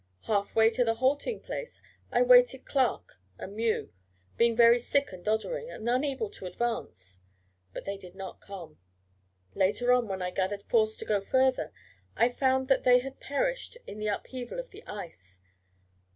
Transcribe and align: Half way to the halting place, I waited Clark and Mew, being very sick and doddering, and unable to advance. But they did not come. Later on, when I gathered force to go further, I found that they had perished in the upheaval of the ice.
Half 0.21 0.55
way 0.55 0.71
to 0.71 0.83
the 0.83 0.95
halting 0.95 1.41
place, 1.41 1.79
I 2.11 2.23
waited 2.23 2.65
Clark 2.65 3.21
and 3.37 3.55
Mew, 3.55 3.93
being 4.35 4.55
very 4.55 4.79
sick 4.79 5.11
and 5.13 5.23
doddering, 5.23 5.69
and 5.69 5.87
unable 5.87 6.27
to 6.31 6.47
advance. 6.47 7.19
But 7.71 7.85
they 7.85 7.97
did 7.97 8.15
not 8.15 8.41
come. 8.41 8.79
Later 9.53 9.93
on, 9.93 10.07
when 10.07 10.23
I 10.23 10.31
gathered 10.31 10.63
force 10.63 10.97
to 10.97 11.05
go 11.05 11.21
further, 11.21 11.71
I 12.15 12.29
found 12.29 12.67
that 12.67 12.81
they 12.81 12.97
had 12.97 13.19
perished 13.19 13.77
in 13.85 13.99
the 13.99 14.07
upheaval 14.07 14.57
of 14.59 14.71
the 14.71 14.83
ice. 14.87 15.41